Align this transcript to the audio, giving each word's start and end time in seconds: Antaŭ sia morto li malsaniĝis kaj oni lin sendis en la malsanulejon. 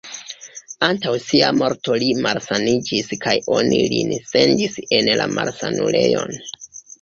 Antaŭ 0.85 1.11
sia 1.25 1.49
morto 1.57 1.97
li 2.03 2.07
malsaniĝis 2.25 3.11
kaj 3.27 3.35
oni 3.59 3.83
lin 3.93 4.17
sendis 4.31 4.79
en 4.99 5.13
la 5.21 5.29
malsanulejon. 5.37 6.35